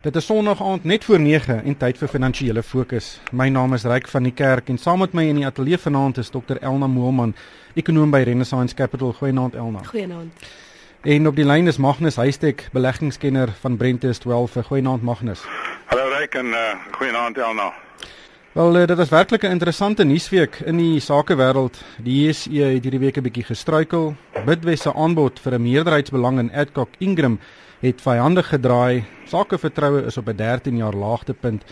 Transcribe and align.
Dit 0.00 0.16
is 0.16 0.24
Sondag 0.24 0.62
aand 0.62 0.84
net 0.84 1.04
voor 1.04 1.20
9 1.20 1.64
en 1.64 1.74
tyd 1.76 1.98
vir 2.00 2.08
finansiële 2.08 2.62
fokus. 2.64 3.18
My 3.36 3.50
naam 3.52 3.74
is 3.76 3.82
Ryk 3.84 4.06
van 4.08 4.24
die 4.24 4.32
Kerk 4.32 4.70
en 4.72 4.78
saam 4.80 5.02
met 5.04 5.12
my 5.12 5.26
in 5.28 5.36
die 5.36 5.44
ateljee 5.44 5.76
vanaand 5.78 6.16
is 6.22 6.32
Dr 6.32 6.56
Elna 6.56 6.86
Moelman, 6.88 7.34
ekonom 7.76 8.08
by 8.10 8.22
Renaissance 8.24 8.74
Capital. 8.74 9.12
Goeienaand 9.18 9.58
Elna. 9.60 9.84
Goeienaand. 9.84 10.48
En 11.04 11.28
op 11.28 11.36
die 11.36 11.44
lyn 11.44 11.68
is 11.68 11.76
Magnus 11.76 12.16
Huystek, 12.16 12.68
beleggingskenner 12.72 13.52
van 13.60 13.76
Brentus 13.76 14.24
12. 14.24 14.56
Goeienaand 14.72 15.02
Magnus. 15.02 15.44
Hallo 15.92 16.08
Ryk 16.16 16.34
en 16.34 16.46
uh, 16.56 16.64
goeienaand 16.96 17.36
Elna. 17.38 17.72
Wel, 18.52 18.80
uh, 18.80 18.86
dit 18.86 18.96
was 18.96 19.08
werklik 19.08 19.42
'n 19.42 19.52
interessante 19.52 20.04
nuusweek 20.04 20.62
in 20.64 20.76
die 20.76 21.00
sakewêreld. 21.00 21.84
Die 22.02 22.24
JSE 22.24 22.72
het 22.72 22.82
hierdie 22.82 23.04
week 23.04 23.16
'n 23.16 23.22
bietjie 23.22 23.44
gestruikel. 23.44 24.14
Bidwest 24.46 24.82
se 24.82 24.94
aanbod 24.94 25.40
vir 25.40 25.52
'n 25.54 25.62
meerderheidsbelang 25.62 26.38
in 26.38 26.52
Adcock 26.52 26.88
Ingram 26.98 27.38
het 27.80 28.00
vyandig 28.02 28.48
gedraai. 28.48 29.04
Sakevertroue 29.24 30.04
is 30.04 30.16
op 30.16 30.28
'n 30.28 30.36
13 30.36 30.76
jaar 30.76 30.94
laagtepunt 30.94 31.64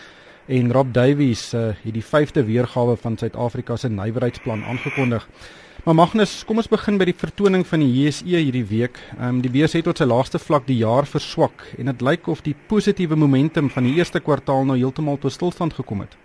en 0.45 0.71
Rob 0.71 0.93
Davies 0.93 1.53
uh, 1.53 1.59
het 1.83 1.93
die 1.93 2.03
5de 2.03 2.45
weergawe 2.45 2.97
van 2.97 3.17
Suid-Afrika 3.17 3.75
se 3.75 3.89
nywerheidsplan 3.89 4.63
aangekondig. 4.63 5.27
Maar 5.83 5.95
Magnus, 5.95 6.45
kom 6.45 6.57
ons 6.57 6.67
begin 6.67 6.97
by 6.97 7.05
die 7.05 7.15
vertoning 7.15 7.67
van 7.67 7.79
die 7.79 7.91
JSE 7.93 8.25
hierdie 8.25 8.65
week. 8.65 8.99
Ehm 9.19 9.27
um, 9.27 9.41
die 9.41 9.51
beurs 9.51 9.73
het 9.73 9.83
tot 9.83 9.97
sy 9.97 10.03
laagste 10.03 10.39
vlak 10.39 10.65
die 10.67 10.77
jaar 10.77 11.05
verswak 11.05 11.63
en 11.77 11.85
dit 11.85 12.01
lyk 12.01 12.27
of 12.27 12.41
die 12.41 12.55
positiewe 12.67 13.15
momentum 13.15 13.69
van 13.69 13.83
die 13.83 13.95
eerste 13.95 14.19
kwartaal 14.19 14.65
nou 14.65 14.77
heeltemal 14.77 15.17
tot 15.17 15.31
stilstand 15.31 15.73
gekom 15.73 15.99
het. 15.99 16.17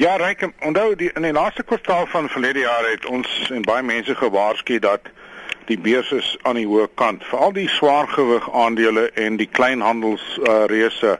Ja, 0.00 0.16
Ryk, 0.16 0.52
onthou 0.64 0.94
die 0.96 1.10
in 1.14 1.22
die 1.22 1.32
laaste 1.32 1.62
kwartaal 1.62 2.06
van 2.06 2.28
verlede 2.28 2.58
jaar 2.58 2.86
het 2.90 3.06
ons 3.06 3.50
en 3.50 3.62
baie 3.62 3.82
mense 3.82 4.14
gewaarsku 4.14 4.78
dat 4.78 5.00
die 5.70 5.78
beurs 5.78 6.10
is 6.12 6.36
aan 6.42 6.58
die 6.58 6.66
hoë 6.66 6.88
kant. 6.98 7.22
Veral 7.30 7.54
die 7.54 7.68
swaargewig 7.70 8.48
aandele 8.52 9.10
en 9.14 9.38
die 9.40 9.48
kleinhandels 9.58 10.24
uh, 10.42 10.64
reuse 10.70 11.18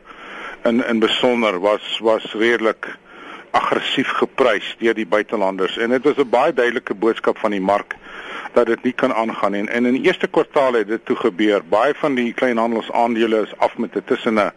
in 0.69 0.83
in 0.87 0.99
besonder 1.01 1.61
was 1.63 1.99
was 2.03 2.27
redelik 2.35 2.91
aggressief 3.57 4.11
geprys 4.19 4.75
deur 4.79 4.95
die 4.95 5.07
buitelanders 5.07 5.79
en 5.79 5.95
dit 5.95 6.05
was 6.05 6.19
'n 6.19 6.29
baie 6.31 6.53
duidelike 6.53 6.95
boodskap 6.95 7.39
van 7.39 7.51
die 7.51 7.61
mark 7.61 7.97
dat 8.53 8.67
dit 8.67 8.83
nie 8.83 8.93
kan 8.93 9.15
aangaan 9.15 9.55
en, 9.55 9.69
en 9.69 9.87
in 9.87 9.95
die 9.99 10.07
eerste 10.07 10.27
kwartaal 10.27 10.73
het 10.73 10.89
dit 10.89 11.05
toe 11.05 11.17
gebeur. 11.17 11.63
Baie 11.69 11.95
van 11.95 12.15
die 12.15 12.33
kleinhandels 12.33 12.91
aandele 12.91 13.43
is 13.43 13.57
af 13.59 13.77
met 13.79 13.95
tussen 14.07 14.35
'n 14.35 14.51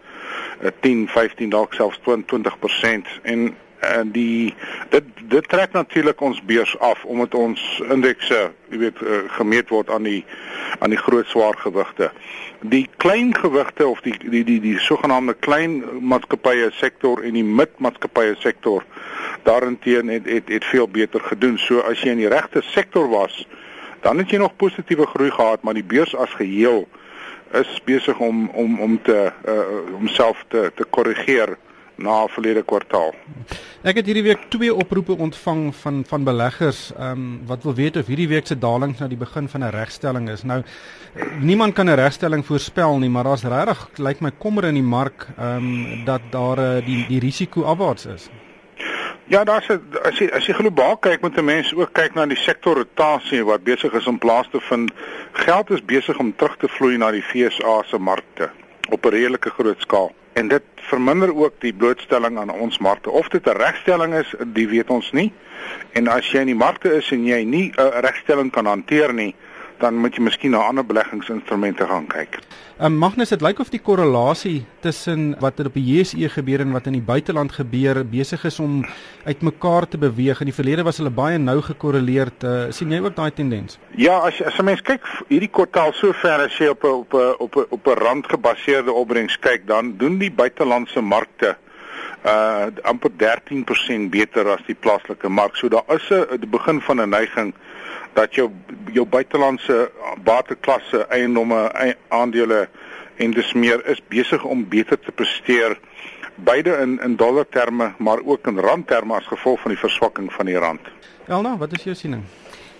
10, 0.79 1.07
15 1.07 1.49
dalk 1.49 1.73
selfs 1.73 1.99
20% 1.99 3.07
en 3.21 3.55
en 3.83 4.11
die 4.11 4.53
dit 4.89 5.03
dit 5.29 5.49
trek 5.49 5.71
natuurlik 5.71 6.21
ons 6.21 6.41
beurs 6.45 6.79
af 6.79 7.03
omdat 7.05 7.35
ons 7.35 7.61
indekse, 7.89 8.51
jy 8.69 8.77
weet, 8.77 9.01
uh, 9.01 9.23
gemeet 9.37 9.69
word 9.73 9.89
aan 9.89 10.07
die 10.07 10.23
aan 10.79 10.93
die 10.93 10.99
groot 10.99 11.27
swaar 11.27 11.57
gewigte. 11.57 12.11
Die 12.61 12.87
klein 12.97 13.33
gewigte 13.35 13.87
of 13.87 14.01
die 14.01 14.15
die 14.19 14.43
die 14.43 14.59
die 14.61 14.77
sogenaamde 14.79 15.35
klein 15.39 15.81
maatskappye 15.99 16.71
sektor 16.79 17.23
en 17.23 17.37
die 17.37 17.45
midmaatskappye 17.45 18.35
sektor 18.39 18.85
daarenteen 19.43 20.07
het, 20.07 20.25
het 20.25 20.49
het 20.49 20.65
veel 20.65 20.87
beter 20.87 21.21
gedoen. 21.21 21.57
So 21.57 21.83
as 21.87 22.01
jy 22.01 22.15
in 22.15 22.23
die 22.23 22.31
regte 22.31 22.61
sektor 22.73 23.09
was, 23.09 23.43
dan 24.01 24.17
het 24.17 24.31
jy 24.31 24.39
nog 24.43 24.55
positiewe 24.55 25.07
groei 25.07 25.31
gehad, 25.31 25.63
maar 25.63 25.77
die 25.77 25.87
beurs 25.87 26.15
as 26.15 26.31
geheel 26.39 26.87
is 27.53 27.81
besig 27.85 28.19
om 28.19 28.47
om 28.49 28.79
om 28.79 29.01
te 29.01 29.31
uh, 29.47 29.59
homself 29.91 30.45
te 30.47 30.71
te 30.75 30.85
korrigeer 30.89 31.57
na 31.95 32.27
verlede 32.27 32.63
kwartaal. 32.63 33.13
Ek 33.83 33.99
het 33.99 34.07
hierdie 34.07 34.23
week 34.25 34.45
twee 34.53 34.73
oproepe 34.73 35.15
ontvang 35.19 35.65
van 35.75 36.03
van 36.07 36.23
beleggers 36.23 36.91
ehm 36.93 37.11
um, 37.11 37.41
wat 37.45 37.63
wil 37.63 37.75
weet 37.75 37.97
of 37.97 38.07
hierdie 38.07 38.27
week 38.27 38.47
se 38.47 38.57
daling 38.57 38.95
nou 38.99 39.09
die 39.09 39.17
begin 39.17 39.49
van 39.49 39.63
'n 39.63 39.75
regstelling 39.75 40.29
is. 40.29 40.43
Nou 40.43 40.63
niemand 41.39 41.73
kan 41.73 41.89
'n 41.89 41.95
regstelling 41.95 42.45
voorspel 42.45 42.97
nie, 42.97 43.09
maar 43.09 43.23
daar's 43.23 43.43
regtig 43.43 43.89
lyk 43.97 44.07
like 44.07 44.23
my 44.23 44.31
kommer 44.37 44.63
in 44.65 44.73
die 44.73 44.89
mark 44.97 45.27
ehm 45.37 45.57
um, 45.57 46.05
dat 46.05 46.21
daar 46.31 46.59
uh, 46.59 46.85
die 46.85 47.05
die 47.07 47.19
risiko 47.19 47.63
afwaarts 47.63 48.05
is. 48.05 48.29
Ja, 49.27 49.43
daar's 49.43 49.69
as 50.03 50.17
jy 50.19 50.29
as 50.33 50.45
jy 50.45 50.53
globaal 50.53 50.97
kyk 50.97 51.21
met 51.21 51.37
'n 51.37 51.45
mens 51.45 51.73
ook 51.73 51.93
kyk 51.93 52.13
na 52.15 52.25
die 52.25 52.37
sektorrotasie 52.37 53.45
wat 53.45 53.63
besig 53.63 53.93
is 53.93 54.07
om 54.07 54.17
plaas 54.17 54.47
te 54.51 54.59
vind. 54.59 54.91
Geld 55.31 55.69
is 55.69 55.85
besig 55.85 56.17
om 56.17 56.35
terug 56.35 56.57
te 56.57 56.67
vloei 56.67 56.97
na 56.97 57.11
die 57.11 57.21
FSA 57.21 57.83
se 57.83 57.97
markte 57.97 58.49
op 58.89 59.05
'n 59.05 59.09
redelike 59.09 59.49
groot 59.49 59.81
skaal 59.81 60.11
en 60.33 60.47
dit 60.47 60.63
verminder 60.75 61.35
ook 61.35 61.53
die 61.59 61.73
blootstelling 61.73 62.37
aan 62.37 62.49
ons 62.49 62.77
markte. 62.77 63.09
Of 63.09 63.27
dit 63.27 63.45
'n 63.45 63.57
regstelling 63.57 64.13
is, 64.13 64.33
die 64.45 64.67
weet 64.67 64.89
ons 64.89 65.11
nie. 65.11 65.33
En 65.91 66.07
as 66.07 66.31
jy 66.31 66.39
in 66.39 66.45
die 66.45 66.55
markte 66.55 66.93
is 66.93 67.11
en 67.11 67.25
jy 67.25 67.43
nie 67.43 67.71
'n 67.75 68.01
regstelling 68.01 68.51
kan 68.51 68.65
hanteer 68.65 69.13
nie, 69.13 69.35
dan 69.79 69.95
moet 69.95 70.15
jy 70.15 70.23
miskien 70.23 70.51
na 70.51 70.61
ander 70.67 70.85
beleggingsinstrumente 70.85 71.85
gaan 71.87 72.07
kyk. 72.07 72.39
Um, 72.81 72.97
Magnus, 72.97 73.29
dit 73.29 73.41
lyk 73.41 73.59
of 73.61 73.69
die 73.69 73.79
korrelasie 73.79 74.65
tussen 74.81 75.35
wat 75.39 75.59
er 75.59 75.69
op 75.69 75.75
die 75.77 75.83
JSE 75.85 76.29
gebeur 76.33 76.63
en 76.63 76.73
wat 76.73 76.87
in 76.89 76.97
die 76.97 77.05
buiteland 77.05 77.53
gebeur 77.53 78.01
besig 78.05 78.43
is 78.49 78.59
om 78.59 78.81
uitmekaar 79.25 79.87
te 79.87 79.97
beweeg. 79.97 80.41
In 80.41 80.49
die 80.49 80.55
verlede 80.55 80.83
was 80.83 80.97
hulle 80.97 81.13
baie 81.13 81.37
nou 81.37 81.59
gekorreleer. 81.61 82.33
Uh, 82.43 82.71
sien 82.73 82.91
jy 82.91 83.01
ook 83.03 83.15
daai 83.15 83.31
tendens? 83.31 83.77
Ja, 83.95 84.17
as 84.27 84.41
as 84.41 84.57
'n 84.59 84.65
mens 84.65 84.81
kyk 84.81 85.05
hierdie 85.29 85.51
kwartaal 85.51 85.93
sover 85.93 86.47
as 86.47 86.57
jy 86.57 86.67
op 86.67 86.83
'n 86.83 86.87
op 86.87 87.13
'n 87.13 87.35
op 87.39 87.55
'n 87.55 87.65
op 87.69 87.87
'n 87.87 87.99
rand 87.99 88.25
gebaseerde 88.27 88.91
opbrengs 88.91 89.39
kyk, 89.39 89.67
dan 89.67 89.97
doen 89.97 90.17
die 90.17 90.31
buitelandse 90.31 91.01
markte 91.01 91.57
uh 92.25 92.67
amper 92.83 93.11
13% 93.17 94.09
beter 94.09 94.47
as 94.49 94.63
die 94.67 94.75
plaaslike 94.75 95.29
mark. 95.29 95.55
So 95.55 95.67
daar 95.67 95.83
is 95.87 96.09
'n 96.09 96.49
begin 96.49 96.81
van 96.81 97.01
'n 97.01 97.09
neiging 97.09 97.53
dat 98.13 98.35
jou 98.35 98.49
jou 98.93 99.05
buitelandse 99.05 99.91
bateklasse 100.23 101.05
eiendomme 101.09 101.95
aandele 102.07 102.67
en 103.15 103.31
dis 103.31 103.53
meer 103.53 103.85
is 103.87 104.01
besig 104.07 104.43
om 104.43 104.67
beter 104.69 104.99
te 104.99 105.11
presteer 105.11 105.77
beide 106.35 106.77
in 106.81 106.99
in 107.01 107.15
dollar 107.15 107.45
terme 107.49 107.93
maar 107.97 108.19
ook 108.25 108.47
in 108.47 108.59
rand 108.59 108.87
terme 108.87 109.15
as 109.15 109.27
gevolg 109.27 109.59
van 109.59 109.71
die 109.71 109.79
verswakking 109.79 110.33
van 110.33 110.45
die 110.45 110.57
rand. 110.57 110.81
Elna, 111.27 111.57
wat 111.57 111.73
is 111.77 111.83
jou 111.83 111.95
siening? 111.95 112.23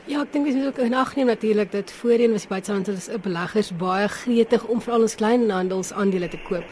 Ja, 0.03 0.19
ek 0.19 0.33
dink 0.33 0.49
dis 0.49 0.57
ook 0.59 0.79
'n 0.83 0.93
agneem 0.93 1.27
natuurlik 1.27 1.71
dat 1.71 1.91
voorheen 1.91 2.31
was 2.31 2.41
die 2.41 2.49
buitelandse 2.49 3.19
beleggers 3.21 3.71
baie 3.77 4.07
gretig 4.07 4.65
om 4.65 4.81
veral 4.81 5.01
ons 5.01 5.15
kleinhandels 5.15 5.93
aandele 5.93 6.27
te 6.27 6.39
koop. 6.47 6.63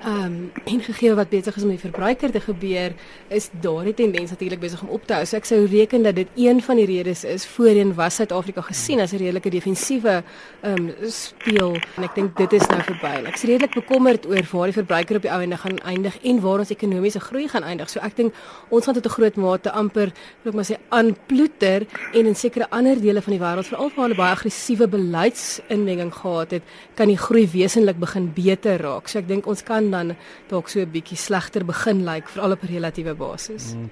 Ehm 0.00 0.24
um, 0.24 0.52
en 0.64 0.80
gegee 0.80 1.14
wat 1.14 1.28
besig 1.28 1.56
is 1.56 1.62
om 1.62 1.68
die 1.68 1.78
verbruiker 1.78 2.30
te 2.30 2.40
gebeur, 2.40 2.92
is 3.28 3.50
daardie 3.60 3.94
tendens 3.94 4.30
natuurlik 4.30 4.60
besig 4.60 4.82
om 4.82 4.88
op 4.88 5.06
te 5.06 5.12
hou. 5.14 5.24
So 5.26 5.36
ek 5.36 5.44
sou 5.44 5.66
reken 5.66 6.02
dat 6.02 6.14
dit 6.14 6.28
een 6.34 6.62
van 6.62 6.76
die 6.76 6.86
redes 6.86 7.24
is 7.24 7.46
voorheen 7.46 7.94
was 7.94 8.14
Suid-Afrika 8.14 8.60
gesien 8.60 9.00
as 9.00 9.12
'n 9.12 9.16
redelike 9.16 9.50
defensiewe 9.50 10.22
ehm 10.62 10.88
um, 10.88 10.94
speel 11.06 11.76
en 11.96 12.04
ek 12.04 12.14
dink 12.14 12.36
dit 12.36 12.52
is 12.52 12.66
nou 12.66 12.82
verby. 12.82 13.28
Ek 13.28 13.34
is 13.34 13.42
redelik 13.42 13.74
bekommerd 13.74 14.26
oor 14.26 14.44
waar 14.52 14.66
die 14.66 14.78
verbruiker 14.80 15.16
op 15.16 15.22
die 15.22 15.30
ou 15.30 15.42
ende 15.42 15.56
gaan 15.56 15.78
eindig 15.78 16.18
en 16.22 16.40
waar 16.40 16.58
ons 16.58 16.70
ekonomiese 16.70 17.20
groei 17.20 17.48
gaan 17.48 17.62
eindig. 17.62 17.90
So 17.90 18.00
ek 18.00 18.16
dink 18.16 18.34
ons 18.68 18.84
gaan 18.84 18.94
tot 18.94 19.06
'n 19.06 19.10
groot 19.10 19.36
mate 19.36 19.70
amper, 19.70 20.12
ek 20.44 20.54
maar 20.54 20.64
sê, 20.64 20.76
aanploeter 20.88 21.86
en 22.12 22.26
in 22.26 22.34
sekere 22.34 22.70
ander 22.80 23.00
dele 23.00 23.22
van 23.24 23.34
die 23.36 23.42
wêreld 23.42 23.68
veral 23.68 23.92
waar 23.96 24.06
hulle 24.06 24.18
baie 24.18 24.36
aggressiewe 24.36 24.88
beleidsinmenging 24.88 26.12
gehad 26.16 26.56
het, 26.56 26.72
kan 26.98 27.12
die 27.12 27.18
groei 27.20 27.44
wesentlik 27.52 28.00
begin 28.00 28.30
beter 28.36 28.80
raak. 28.80 29.08
So 29.08 29.20
ek 29.20 29.28
dink 29.28 29.46
ons 29.50 29.62
kan 29.66 29.90
dan 29.92 30.16
dalk 30.48 30.68
so 30.68 30.80
'n 30.80 30.90
bietjie 30.90 31.16
slegter 31.16 31.64
begin 31.64 32.04
lyk 32.04 32.24
like, 32.24 32.28
veral 32.28 32.52
op 32.52 32.62
'n 32.62 32.72
relatiewe 32.74 33.14
basis. 33.14 33.72
Hmm. 33.72 33.90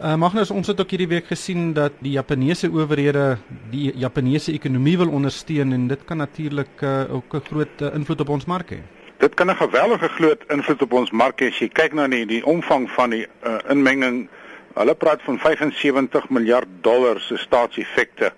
Uh, 0.00 0.16
Magnus, 0.16 0.50
ons 0.50 0.66
het 0.66 0.80
ook 0.80 0.90
hierdie 0.90 1.08
week 1.08 1.26
gesien 1.30 1.72
dat 1.72 1.92
die 2.02 2.16
Japaneese 2.16 2.66
owerhede 2.66 3.36
die 3.70 3.92
Japaneese 3.94 4.52
ekonomie 4.52 4.96
wil 4.98 5.08
ondersteun 5.08 5.72
en 5.72 5.86
dit 5.86 6.04
kan 6.04 6.16
natuurlik 6.16 6.82
uh, 6.82 7.14
ook 7.14 7.34
'n 7.34 7.46
groot 7.46 7.80
uh, 7.80 7.94
invloed 7.94 8.20
op 8.20 8.28
ons 8.28 8.44
mark 8.44 8.70
hê. 8.70 8.80
Dit 9.18 9.34
kan 9.34 9.50
'n 9.50 9.56
geweldige 9.56 10.08
groot 10.08 10.42
invloed 10.48 10.82
op 10.82 10.92
ons 10.92 11.10
mark 11.10 11.40
hê 11.40 11.46
as 11.46 11.58
jy 11.58 11.68
kyk 11.68 11.92
na 11.94 12.08
die, 12.08 12.26
die 12.26 12.44
omvang 12.44 12.90
van 12.90 13.10
die 13.10 13.26
uh, 13.46 13.58
inmenging. 13.68 14.28
Hulle 14.74 14.94
praat 14.98 15.22
van 15.22 15.38
75 15.38 16.28
miljard 16.34 16.68
dollar 16.82 17.20
se 17.22 17.36
staatseffekte 17.38 18.32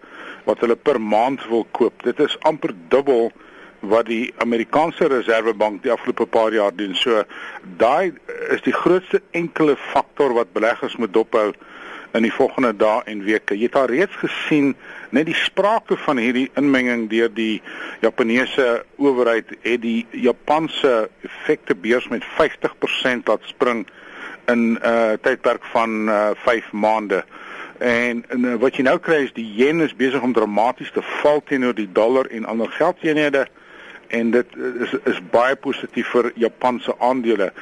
wat 0.45 0.61
hulle 0.61 0.77
per 0.77 1.01
maand 1.01 1.43
wil 1.49 1.65
koop. 1.79 2.03
Dit 2.05 2.21
is 2.21 2.37
amper 2.49 2.75
dubbel 2.93 3.31
wat 3.81 4.07
die 4.11 4.35
Amerikaanse 4.45 5.09
Reservebank 5.09 5.83
die 5.83 5.93
afgelope 5.93 6.27
paar 6.27 6.53
jaar 6.53 6.75
doen. 6.77 6.95
So 6.95 7.23
daai 7.81 8.13
is 8.53 8.63
die 8.67 8.75
grootste 8.75 9.23
enkele 9.37 9.79
faktor 9.93 10.37
wat 10.37 10.53
beleggers 10.53 10.97
moet 11.01 11.15
dophou 11.17 11.53
in 12.17 12.25
die 12.25 12.33
volgende 12.33 12.73
dae 12.77 13.03
en 13.11 13.25
weke. 13.25 13.57
Jy 13.57 13.69
het 13.69 13.81
al 13.81 13.91
reeds 13.91 14.17
gesien 14.21 14.75
net 15.17 15.29
die 15.29 15.37
sprake 15.37 15.97
van 16.05 16.21
hierdie 16.21 16.49
inmenging 16.61 17.09
deur 17.13 17.33
die 17.33 17.63
Japaneese 18.05 18.85
owerheid 19.01 19.57
het 19.65 19.83
die 19.83 20.07
Japanse 20.13 21.09
effekte 21.27 21.77
beurs 21.77 22.09
met 22.13 22.25
50% 22.37 23.29
laat 23.29 23.49
spring 23.49 23.87
in 24.47 24.73
'n 24.73 24.79
uh, 24.85 25.13
tydperk 25.23 25.65
van 25.65 26.09
uh, 26.09 26.31
5 26.35 26.73
maande. 26.73 27.25
En, 27.79 28.25
en 28.29 28.45
uh, 28.45 28.55
wat 28.55 28.77
jy 28.77 28.83
nou 28.83 28.99
kry 28.99 29.23
is 29.25 29.33
die 29.33 29.53
yen 29.55 29.81
is 29.81 29.97
besig 29.97 30.23
om 30.23 30.33
dramaties 30.33 30.91
te 30.91 31.03
val 31.03 31.43
teenoor 31.45 31.75
die 31.75 31.93
dollar 31.93 32.27
en 32.27 32.45
ander 32.45 32.71
geldeenhede. 32.71 33.47
Uh 33.47 33.65
en 34.09 34.31
dit 34.31 34.57
is 34.57 34.95
is 35.05 35.21
baie 35.31 35.57
positief 35.57 36.11
vir 36.15 36.31
Japanse 36.35 36.95
aandele. 36.99 37.53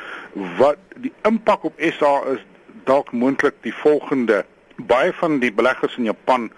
Wat 0.58 0.80
die 0.96 1.12
impak 1.28 1.64
op 1.64 1.80
SA 1.96 2.14
is 2.34 2.42
dalk 2.88 3.12
moontlik 3.12 3.56
die 3.62 3.74
volgende. 3.74 4.44
Baie 4.76 5.12
van 5.12 5.38
die 5.38 5.52
beleggers 5.52 5.96
in 5.96 6.10
Japan 6.10 6.50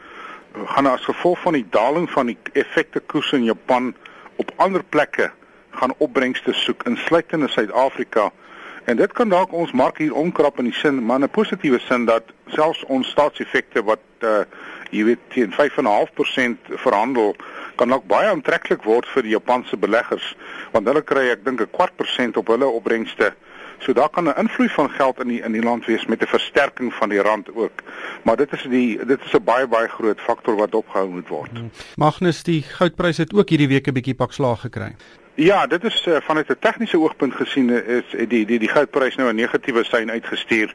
gaan 0.73 0.87
as 0.87 1.05
gevolg 1.05 1.41
van 1.45 1.59
die 1.59 1.67
daling 1.71 2.09
van 2.11 2.33
die 2.33 2.39
effekte 2.53 3.01
koers 3.01 3.33
in 3.37 3.45
Japan 3.45 3.95
op 4.37 4.53
ander 4.57 4.85
plekke 4.85 5.31
gaan 5.77 5.95
opbrengste 5.99 6.53
soek 6.57 6.87
insluitende 6.89 7.49
Suid-Afrika. 7.49 8.31
En 8.87 8.97
dit 8.97 9.13
kan 9.13 9.29
dalk 9.29 9.53
ons 9.53 9.73
mark 9.73 9.99
hier 9.99 10.15
omkrap 10.15 10.59
in 10.63 10.69
die 10.71 10.79
sin, 10.79 11.01
maar 11.05 11.19
'n 11.19 11.29
positiewe 11.29 11.79
sin 11.79 12.05
dat 12.05 12.23
selfs 12.47 12.85
ons 12.85 13.09
staatseffekte 13.09 13.83
wat 13.83 14.05
uh 14.21 14.45
jy 14.91 15.05
weet 15.05 15.19
teen 15.29 15.51
5.5% 15.51 16.71
verhandel 16.79 17.35
kan 17.77 17.93
ook 17.93 18.07
baie 18.07 18.29
aantreklik 18.29 18.83
word 18.83 19.09
vir 19.15 19.23
die 19.23 19.35
Japanse 19.35 19.77
beleggers 19.77 20.37
want 20.73 20.87
hulle 20.87 21.03
kry 21.03 21.27
ek 21.33 21.45
dink 21.45 21.61
'n 21.61 21.71
kwart 21.71 21.97
persent 21.97 22.37
op 22.37 22.47
hulle 22.47 22.67
opbrengste. 22.67 23.35
So 23.79 23.93
daar 23.93 24.09
kan 24.09 24.29
'n 24.29 24.39
invloed 24.39 24.73
van 24.73 24.91
geld 24.91 25.21
in 25.21 25.29
die 25.29 25.43
in 25.43 25.53
die 25.53 25.63
land 25.63 25.85
wees 25.87 26.07
met 26.07 26.23
'n 26.23 26.27
versterking 26.27 26.95
van 26.95 27.09
die 27.09 27.23
rand 27.23 27.55
ook. 27.55 27.83
Maar 28.23 28.37
dit 28.37 28.53
is 28.53 28.63
die 28.63 29.05
dit 29.07 29.21
is 29.25 29.33
'n 29.33 29.45
baie 29.45 29.67
baie 29.67 29.89
groot 29.89 30.21
faktor 30.21 30.57
wat 30.57 30.75
opgehou 30.75 31.09
moet 31.09 31.29
word. 31.29 31.51
Magnus, 31.97 32.43
die 32.43 32.63
goudpryse 32.63 33.23
het 33.23 33.35
ook 33.35 33.49
hierdie 33.49 33.69
week 33.69 33.87
'n 33.87 33.93
bietjie 33.93 34.15
pak 34.15 34.33
slaag 34.33 34.61
gekry. 34.61 34.95
Ja, 35.39 35.67
dit 35.67 35.85
is 35.85 36.07
uh, 36.07 36.17
vanuit 36.21 36.49
'n 36.49 36.57
tegniese 36.59 36.99
oogpunt 36.99 37.35
gesien 37.35 37.71
is 37.87 38.05
die 38.29 38.47
die 38.47 38.59
die 38.59 38.69
goudprys 38.69 39.17
nou 39.17 39.29
'n 39.31 39.35
negatiewe 39.35 39.85
sein 39.85 40.11
uitgestuur 40.11 40.75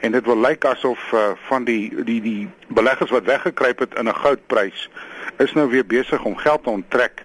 en 0.00 0.12
dit 0.12 0.24
wil 0.24 0.40
lyk 0.40 0.64
asof 0.64 1.12
uh, 1.12 1.30
van 1.46 1.64
die 1.64 2.04
die 2.04 2.20
die 2.20 2.48
beleggers 2.68 3.10
wat 3.10 3.24
weggekruip 3.24 3.78
het 3.78 3.94
in 3.94 4.08
'n 4.08 4.14
goudprys 4.14 4.90
is 5.36 5.52
nou 5.52 5.68
weer 5.70 5.86
besig 5.86 6.24
om 6.24 6.36
geld 6.36 6.62
te 6.62 6.70
onttrek 6.70 7.24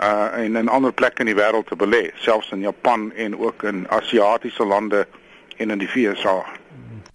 uh 0.00 0.26
en 0.32 0.56
in 0.56 0.68
ander 0.68 0.92
plekke 0.92 1.20
in 1.20 1.26
die 1.26 1.42
wêreld 1.42 1.66
te 1.66 1.76
belê, 1.76 2.10
selfs 2.14 2.50
in 2.50 2.60
Japan 2.60 3.12
en 3.12 3.38
ook 3.38 3.62
in 3.62 3.86
Asiatiese 3.88 4.64
lande 4.64 5.06
en 5.56 5.70
in 5.70 5.78
die 5.78 5.90
VSA. 5.90 6.44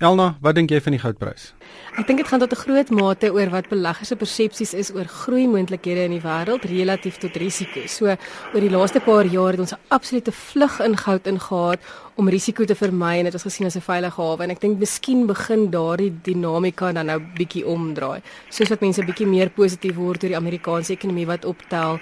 Elna, 0.04 0.34
wat 0.44 0.58
dink 0.58 0.74
jy 0.74 0.82
van 0.84 0.92
die 0.92 1.00
goudprys? 1.00 1.54
Ek 1.96 2.04
dink 2.10 2.20
dit 2.20 2.28
gaan 2.28 2.42
tot 2.44 2.52
'n 2.52 2.64
groot 2.68 2.90
mate 2.92 3.32
oor 3.32 3.50
wat 3.50 3.70
beleggers 3.72 4.10
se 4.12 4.16
persepsies 4.16 4.74
is 4.74 4.92
oor 4.92 5.08
groeimoontlikhede 5.08 6.04
in 6.04 6.12
die 6.12 6.20
wêreld 6.20 6.68
relatief 6.68 7.18
tot 7.18 7.36
risiko. 7.38 7.88
So 7.88 8.06
oor 8.08 8.60
die 8.60 8.70
laaste 8.70 9.00
paar 9.00 9.24
jaar 9.24 9.52
het 9.52 9.60
ons 9.60 9.72
'n 9.72 9.80
absolute 9.88 10.32
vlug 10.32 10.82
in 10.82 10.98
goud 10.98 11.28
ingehaat 11.28 11.80
om 12.18 12.30
risiko 12.30 12.66
te 12.66 12.76
vermy 12.76 13.20
en 13.20 13.24
dit 13.24 13.34
is 13.34 13.44
gesien 13.44 13.66
as 13.66 13.78
'n 13.78 13.82
veilige 13.82 14.22
hawe 14.22 14.44
en 14.44 14.52
ek 14.52 14.60
dink 14.60 14.80
miskien 14.80 15.28
begin 15.28 15.72
daardie 15.72 16.14
dinamika 16.24 16.92
dan 16.92 17.06
nou 17.06 17.20
bietjie 17.20 17.66
omdraai. 17.66 18.22
Soos 18.50 18.70
wat 18.70 18.82
mense 18.82 19.02
bietjie 19.02 19.28
meer 19.28 19.50
positief 19.50 19.96
word 19.96 20.24
oor 20.24 20.30
die 20.30 20.38
Amerikaanse 20.38 20.92
ekonomie 20.92 21.26
wat 21.26 21.46
optel, 21.46 22.00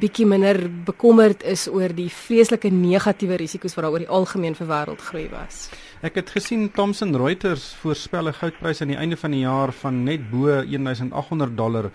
bietjie 0.00 0.26
minder 0.26 0.68
bekommerd 0.84 1.44
is 1.44 1.68
oor 1.68 1.94
die 1.94 2.10
vreeslike 2.10 2.70
negatiewe 2.70 3.36
risiko's 3.36 3.76
wat 3.76 3.84
daar 3.84 3.92
oor 3.92 4.04
die 4.04 4.08
algemeen 4.08 4.54
vir 4.54 4.66
wêreldgroei 4.66 5.30
was. 5.30 5.70
Ek 6.04 6.18
het 6.20 6.28
gesien 6.28 6.66
Thomson 6.76 7.14
Reuters 7.16 7.70
voorspel 7.80 8.28
'n 8.28 8.34
goudprys 8.36 8.82
aan 8.82 8.92
die 8.92 9.00
einde 9.00 9.16
van 9.16 9.30
die 9.30 9.40
jaar 9.40 9.72
van 9.72 10.04
net 10.04 10.30
bo 10.30 10.46
1800 10.46 11.56
dollar. 11.56 11.90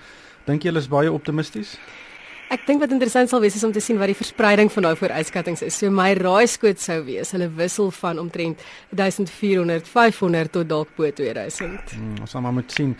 Dink 0.45 0.63
jy 0.63 0.69
hulle 0.69 0.79
is 0.79 0.87
baie 0.87 1.11
optimisties? 1.11 1.77
Ek 2.49 2.65
dink 2.65 2.81
wat 2.81 2.91
interessant 2.91 3.29
sal 3.29 3.39
wees 3.39 3.55
is 3.55 3.63
om 3.63 3.71
te 3.71 3.79
sien 3.79 3.97
wat 3.97 4.07
die 4.07 4.15
verspreiding 4.15 4.71
van 4.71 4.83
daai 4.83 4.95
vooruitskattinge 4.95 5.65
is. 5.65 5.77
So 5.77 5.91
my 5.91 6.13
raaiskoot 6.13 6.79
sou 6.79 7.03
wees, 7.03 7.31
hulle 7.31 7.47
wissel 7.55 7.91
van 7.91 8.19
omtrent 8.19 8.59
1400, 8.89 9.87
500 9.87 10.51
tot 10.51 10.67
dalk 10.67 10.89
bo 10.95 11.11
2000. 11.11 11.91
Hmm, 11.91 12.17
ons 12.21 12.31
sal 12.31 12.41
maar 12.41 12.53
moet 12.53 12.71
sien. 12.71 12.97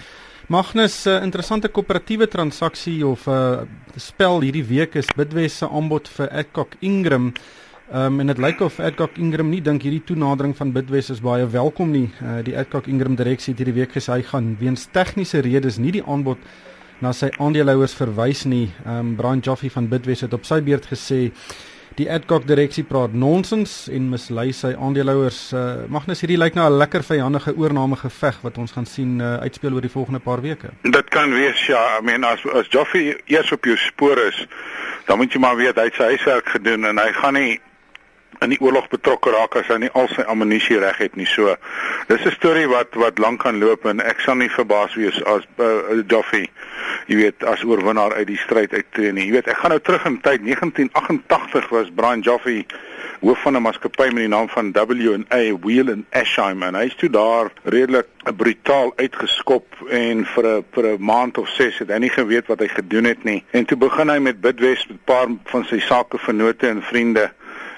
Magnus, 0.48 1.06
'n 1.06 1.10
uh, 1.10 1.24
interessante 1.24 1.68
koöperatiewe 1.68 2.28
transaksie 2.28 3.08
of 3.08 3.28
'n 3.28 3.32
uh, 3.32 3.62
spel 3.96 4.42
hierdie 4.42 4.68
week 4.68 4.96
is 4.96 5.08
Bidwest 5.16 5.58
se 5.58 5.66
aanbod 5.66 6.08
vir 6.08 6.30
Adcock 6.30 6.76
Ingram. 6.80 7.34
Ehm 7.92 8.06
um, 8.06 8.20
en 8.20 8.28
dit 8.28 8.38
lyk 8.38 8.62
of 8.64 8.78
Adcock 8.80 9.18
Ingram 9.20 9.50
nie 9.52 9.60
dink 9.62 9.84
hierdie 9.84 10.04
toenadering 10.08 10.54
van 10.56 10.70
Bidwest 10.72 11.12
is 11.12 11.20
baie 11.20 11.44
welkom 11.52 11.90
nie. 11.92 12.06
Uh, 12.24 12.38
die 12.40 12.54
Adcock 12.56 12.86
Ingram 12.88 13.18
direksie 13.20 13.52
het 13.52 13.60
hierdie 13.60 13.82
week 13.82 13.92
gesê 13.92 14.14
hy 14.14 14.22
gaan 14.30 14.46
weens 14.62 14.86
tegniese 14.96 15.42
redes 15.44 15.76
nie 15.76 15.92
die 15.98 16.04
aanbod 16.08 16.40
na 17.04 17.12
sy 17.12 17.28
aandeelhouers 17.36 17.92
verwys 18.00 18.46
nie. 18.48 18.70
Ehm 18.86 19.10
um, 19.10 19.10
Brian 19.20 19.42
Joffe 19.44 19.68
van 19.74 19.90
Bidwest 19.92 20.24
het 20.24 20.34
op 20.38 20.48
sy 20.48 20.62
beurt 20.64 20.88
gesê 20.88 21.20
die 22.00 22.08
Adcock 22.08 22.46
direksie 22.48 22.86
praat 22.88 23.12
nonsens 23.12 23.90
en 23.92 24.06
mislei 24.14 24.54
sy 24.56 24.72
aandeelhouers. 24.72 25.40
Uh, 25.52 25.64
Magnus 25.92 26.24
hierdie 26.24 26.40
lyk 26.40 26.56
na 26.56 26.70
'n 26.70 26.78
lekker 26.80 27.04
vyhandige 27.04 27.52
oorname 27.60 27.98
geveg 28.00 28.40
wat 28.46 28.58
ons 28.58 28.72
gaan 28.72 28.88
sien 28.88 29.20
uh, 29.20 29.44
uitspeel 29.44 29.74
oor 29.74 29.82
die 29.84 29.92
volgende 29.92 30.20
paar 30.20 30.40
weke. 30.42 30.72
Dit 30.88 31.10
kan 31.10 31.36
wees 31.36 31.66
ja, 31.68 32.00
I 32.00 32.06
mean 32.06 32.24
as 32.24 32.40
as 32.56 32.72
Joffe 32.72 33.20
eers 33.26 33.52
op 33.52 33.66
jou 33.66 33.76
spoor 33.76 34.18
is, 34.30 34.48
dan 35.08 35.18
moet 35.18 35.34
jy 35.34 35.40
maar 35.40 35.60
weet 35.60 35.76
hy 35.76 35.90
het 35.92 36.00
sy 36.00 36.08
huiswerk 36.16 36.48
gedoen 36.56 36.86
en 36.86 36.98
hy 36.98 37.12
gaan 37.20 37.36
nie 37.36 37.60
in 38.42 38.50
die 38.50 38.62
oorlog 38.62 38.90
betrokke 38.90 39.32
raak 39.32 39.56
as 39.56 39.68
hy 39.68 39.78
nie 39.78 39.92
al 39.94 40.08
sy 40.08 40.22
ammunisie 40.22 40.80
reg 40.80 40.98
het 40.98 41.16
nie. 41.16 41.26
So 41.26 41.56
dis 42.08 42.26
'n 42.26 42.32
storie 42.32 42.68
wat 42.68 42.96
wat 42.96 43.20
lank 43.20 43.44
gaan 43.44 43.60
loop 43.60 43.86
en 43.86 44.00
ek 44.02 44.20
sal 44.20 44.36
nie 44.36 44.50
verbaas 44.50 44.96
wees 44.96 45.24
as 45.24 45.44
uh, 45.58 46.02
Duffy 46.06 46.50
jy 47.12 47.18
weet 47.18 47.44
as 47.48 47.64
oorwinnaar 47.68 48.14
uit 48.14 48.28
die 48.30 48.40
stryd 48.40 48.74
uittreë 48.74 49.12
nie. 49.16 49.28
Jy 49.28 49.36
weet 49.38 49.52
ek 49.52 49.60
gaan 49.62 49.74
nou 49.76 49.82
terug 49.84 50.06
in 50.10 50.20
tyd 50.26 50.46
1988 50.46 51.70
was 51.74 51.92
Brian 51.96 52.24
Joffy 52.26 52.64
hoof 53.22 53.42
van 53.46 53.56
'n 53.58 53.62
maatskappy 53.62 54.08
met 54.14 54.24
die 54.26 54.28
naam 54.28 54.50
van 54.50 54.72
W&A 54.72 55.42
Wheel 55.62 55.90
and 55.90 56.06
Ashheim 56.10 56.64
en 56.64 56.76
hy's 56.76 56.96
toe 56.96 57.10
daar 57.10 57.52
redelik 57.64 58.08
brutaal 58.38 58.94
uitgeskop 58.96 59.66
en 59.90 60.26
vir 60.26 60.46
'n 60.48 60.66
vir 60.74 60.86
'n 60.86 61.04
maand 61.04 61.38
of 61.38 61.50
6 61.50 61.80
het 61.80 61.90
hy 61.90 62.00
nie 62.00 62.10
geweet 62.10 62.48
wat 62.48 62.60
hy 62.60 62.68
gedoen 62.68 63.04
het 63.04 63.24
nie. 63.24 63.44
En 63.52 63.66
toe 63.66 63.78
begin 63.78 64.10
hy 64.10 64.20
met 64.20 64.42
Bidwest 64.42 64.90
met 64.90 64.98
'n 64.98 65.04
paar 65.06 65.28
van 65.46 65.66
sy 65.66 65.80
sakevennote 65.80 66.68
en 66.68 66.82
vriende 66.82 67.32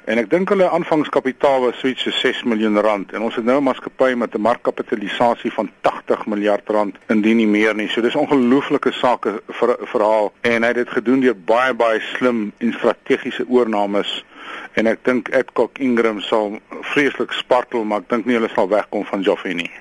En 0.04 0.20
ek 0.20 0.28
dink 0.28 0.50
hulle 0.52 0.66
aanvangskapitaal 0.68 1.62
was 1.64 1.78
so 1.80 1.88
iets 1.88 2.04
so 2.04 2.12
6 2.12 2.42
miljoen 2.52 2.76
rand 2.84 3.14
en 3.16 3.24
ons 3.24 3.36
het 3.40 3.46
nou 3.48 3.56
'n 3.62 3.64
maatskappy 3.64 4.14
met 4.20 4.36
'n 4.36 4.42
markkapitalisasie 4.42 5.52
van 5.54 5.70
80 5.82 6.26
miljard 6.26 6.70
rand 6.70 6.98
indien 7.08 7.38
nie 7.38 7.48
meer 7.48 7.76
nie. 7.76 7.88
So 7.88 8.02
dis 8.02 8.16
ongelooflike 8.16 8.92
sake 8.92 9.42
ver, 9.48 9.78
verhaal 9.80 10.34
en 10.42 10.62
hy 10.62 10.68
het 10.68 10.76
dit 10.76 10.90
gedoen 10.90 11.20
deur 11.20 11.36
baie 11.46 11.74
baie 11.74 12.02
slim 12.18 12.52
en 12.58 12.74
strategiese 12.74 13.46
oornames 13.48 14.26
en 14.74 14.88
ek 14.88 15.00
dink 15.04 15.30
Adcock 15.36 15.78
Ingram 15.78 16.20
sal 16.20 16.60
vreeslik 16.82 17.32
spartel 17.32 17.84
maar 17.84 18.00
ek 18.00 18.10
dink 18.10 18.26
nie 18.26 18.36
hulle 18.36 18.50
sal 18.56 18.68
wegkom 18.68 19.06
van 19.06 19.22
Joffrey 19.22 19.54
nie. 19.54 19.72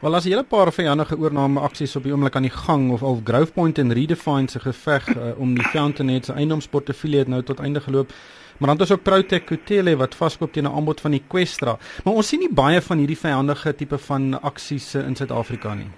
Wel 0.00 0.14
as 0.14 0.24
'n 0.24 0.28
hele 0.28 0.44
paar 0.44 0.72
vyhandige 0.72 1.18
oorname 1.18 1.60
aksies 1.60 1.96
op 1.96 2.02
die 2.02 2.12
oomblik 2.12 2.36
aan 2.36 2.42
die 2.42 2.56
gang 2.66 2.90
of 2.90 3.02
al 3.02 3.20
Growthpoint 3.24 3.78
en 3.78 3.92
Redefine 3.92 4.48
se 4.48 4.60
geveg 4.60 5.16
uh, 5.16 5.40
om 5.40 5.54
die 5.54 5.64
Fountainhead 5.64 6.24
se 6.24 6.32
eiendomsportefeulje 6.32 7.18
het 7.18 7.28
nou 7.28 7.42
tot 7.42 7.60
einde 7.60 7.80
geloop. 7.80 8.12
Maar 8.58 8.68
dan 8.68 8.78
het 8.78 8.80
ons 8.80 8.92
ook 8.92 9.02
Protec 9.02 9.44
Kutele 9.46 9.96
wat 9.96 10.14
vaskoop 10.14 10.52
teen 10.52 10.64
'n 10.64 10.74
aanbod 10.76 11.00
van 11.00 11.10
die 11.10 11.22
Questra. 11.28 11.78
Maar 12.04 12.14
ons 12.14 12.28
sien 12.28 12.38
nie 12.38 12.52
baie 12.52 12.80
van 12.80 12.98
hierdie 12.98 13.18
vyandige 13.18 13.74
tipe 13.74 13.98
van 13.98 14.42
aksies 14.42 14.94
in 14.94 15.16
Suid-Afrika 15.16 15.74
nie. 15.74 15.90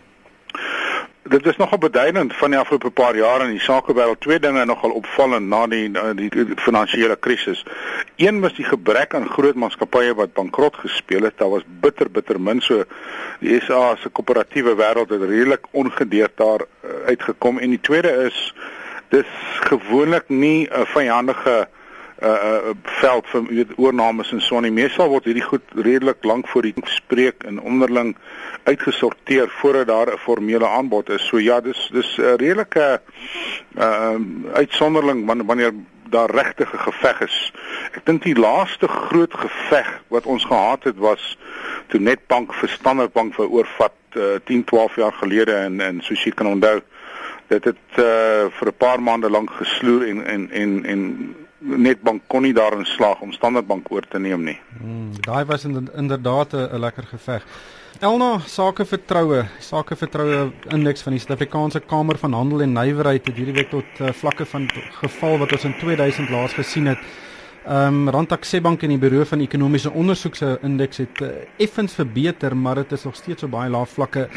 Dit 1.29 1.47
is 1.47 1.57
nogal 1.57 1.79
beduidend 1.79 2.37
van 2.37 2.51
die 2.51 2.59
afgelope 2.59 2.91
paar 2.91 3.17
jare 3.17 3.45
in 3.45 3.51
die 3.51 3.61
sakewêreld. 3.61 4.21
Twee 4.21 4.41
dinge 4.41 4.65
nogal 4.65 4.91
opvallend 4.91 5.49
na 5.49 5.67
die 5.67 5.91
die, 6.15 6.31
die 6.31 6.57
finansiële 6.57 7.17
krisis. 7.17 7.65
Een 8.17 8.41
was 8.41 8.55
die 8.55 8.65
gebrek 8.65 9.15
aan 9.15 9.29
groot 9.29 9.55
maatskappye 9.55 10.15
wat 10.15 10.33
bankrot 10.33 10.77
gespeel 10.77 11.23
het. 11.23 11.39
Daar 11.39 11.51
was 11.51 11.67
bitter 11.81 12.11
bitter 12.11 12.41
min 12.41 12.61
so 12.61 12.85
die 13.41 13.61
SA 13.61 13.97
se 13.97 14.09
koöperatiewe 14.09 14.75
wêreld 14.75 15.13
het 15.13 15.23
redelik 15.23 15.67
ongedeerd 15.71 16.37
daar 16.37 16.61
uh, 16.61 16.91
uitgekom 17.07 17.59
en 17.59 17.71
die 17.71 17.81
tweede 17.81 18.11
is 18.25 18.55
dis 19.09 19.29
gewoonlik 19.69 20.29
nie 20.29 20.69
'n 20.71 20.87
vyandige 20.87 21.69
uh 22.23 22.75
veld 22.83 23.27
vir 23.31 23.45
weet 23.47 23.75
oornames 23.77 24.33
en 24.33 24.41
so 24.41 24.61
nie. 24.61 24.73
Meestal 24.75 25.09
word 25.09 25.25
hierdie 25.25 25.47
goed 25.47 25.63
redelik 25.75 26.25
lank 26.25 26.49
voor 26.49 26.63
die 26.63 26.75
spreek 26.85 27.45
en 27.47 27.61
onderling 27.61 28.17
uitgesorteer 28.65 29.49
voordat 29.61 29.87
daar 29.87 30.13
'n 30.13 30.19
formele 30.19 30.67
aanbod 30.67 31.11
is. 31.11 31.27
So 31.27 31.39
ja, 31.39 31.61
dis 31.61 31.89
dis 31.93 32.17
'n 32.19 32.37
redelike 32.37 33.01
uh 33.79 34.19
uitsonderling 34.53 35.27
wanneer 35.47 35.73
daar 36.11 36.31
regtig 36.31 36.73
'n 36.73 36.79
geveg 36.79 37.21
is. 37.21 37.53
Ek 37.93 38.05
dink 38.05 38.23
die 38.23 38.39
laaste 38.39 38.89
groot 38.89 39.35
geveg 39.35 40.03
wat 40.09 40.27
ons 40.27 40.45
gehad 40.45 40.85
het 40.85 40.97
was 40.97 41.39
toe 41.87 42.01
Netbank 42.01 42.55
vir 42.55 42.69
Standard 42.69 43.13
Bank 43.13 43.35
vir 43.35 43.49
oorvat 43.49 43.93
uh, 44.13 44.23
10, 44.45 44.65
12 44.65 44.97
jaar 44.97 45.13
gelede 45.13 45.53
en 45.53 45.81
en 45.81 46.01
soos 46.01 46.25
jy 46.25 46.31
kan 46.31 46.47
onthou, 46.47 46.81
dit 47.47 47.65
het 47.65 47.99
uh 47.99 48.47
vir 48.59 48.69
'n 48.69 48.77
paar 48.77 49.03
maande 49.03 49.31
lank 49.31 49.51
gesloer 49.51 50.09
en 50.09 50.27
en 50.27 50.51
en 50.51 50.85
en 50.85 51.35
Netbank 51.59 52.23
kon 52.31 52.43
nie 52.47 52.55
daarin 52.55 52.85
slaag 52.87 53.21
om 53.21 53.33
Standard 53.33 53.67
Bank 53.67 53.91
oor 53.91 54.07
te 54.07 54.19
neem 54.19 54.45
nie. 54.47 54.59
Hmm, 54.79 55.11
daai 55.27 55.45
was 55.45 55.65
inderdaad 55.65 56.55
'n 56.55 56.79
lekker 56.79 57.07
geveg. 57.07 57.43
Elna 58.01 58.39
sakevertroue, 58.47 59.45
sakevertroue 59.59 60.53
indeks 60.71 61.03
van 61.03 61.13
die 61.13 61.21
Suid-Afrikaanse 61.21 61.81
Kamer 61.81 62.19
van 62.19 62.33
Handel 62.33 62.63
en 62.63 62.73
Nywerheid 62.73 63.27
het 63.27 63.37
hierdie 63.37 63.55
week 63.55 63.71
tot 63.71 64.01
uh, 64.01 64.13
vlakke 64.13 64.47
van 64.47 64.69
geval 65.01 65.39
wat 65.39 65.53
ons 65.53 65.65
in 65.65 65.75
2000 65.81 66.31
laas 66.31 66.53
gesien 66.53 66.87
het. 66.87 66.99
Ehm 67.67 68.07
um, 68.07 68.09
Randtak 68.09 68.45
Sebank 68.45 68.83
en 68.83 68.89
die 68.89 68.99
Buro 68.99 69.25
van 69.25 69.41
Ekonomiese 69.41 69.91
Ondersoek 69.91 70.35
se 70.35 70.59
indeks 70.63 70.97
het 70.97 71.21
uh, 71.21 71.29
effens 71.57 71.95
verbeter, 71.95 72.57
maar 72.57 72.75
dit 72.75 72.93
is 72.93 73.05
nog 73.05 73.17
steeds 73.17 73.43
op 73.43 73.51
baie 73.51 73.71
lae 73.71 73.87
vlakke. 73.87 74.29